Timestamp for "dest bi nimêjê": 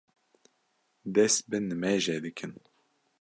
1.13-2.17